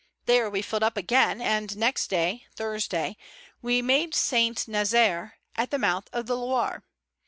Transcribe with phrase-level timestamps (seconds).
[0.25, 3.17] There we filled up again, and next day, Thursday,
[3.61, 4.67] we made St.
[4.67, 6.83] Nazaire, at the mouth of the Loire.